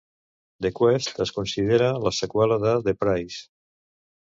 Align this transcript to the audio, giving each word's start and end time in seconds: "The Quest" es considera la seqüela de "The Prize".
"The 0.65 0.71
Quest" 0.79 1.21
es 1.27 1.35
considera 1.37 1.93
la 2.07 2.15
seqüela 2.23 2.61
de 2.67 2.77
"The 2.91 2.99
Prize". 3.05 3.41